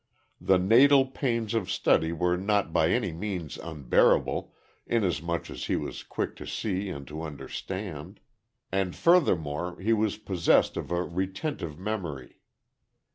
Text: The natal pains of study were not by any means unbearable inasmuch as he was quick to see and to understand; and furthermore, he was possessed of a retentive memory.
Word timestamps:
The 0.41 0.57
natal 0.57 1.05
pains 1.05 1.53
of 1.53 1.69
study 1.69 2.11
were 2.11 2.35
not 2.35 2.73
by 2.73 2.89
any 2.89 3.11
means 3.11 3.59
unbearable 3.59 4.51
inasmuch 4.87 5.51
as 5.51 5.65
he 5.65 5.75
was 5.75 6.01
quick 6.01 6.35
to 6.37 6.47
see 6.47 6.89
and 6.89 7.05
to 7.07 7.21
understand; 7.21 8.19
and 8.71 8.95
furthermore, 8.95 9.79
he 9.79 9.93
was 9.93 10.17
possessed 10.17 10.75
of 10.75 10.89
a 10.89 11.03
retentive 11.03 11.77
memory. 11.77 12.39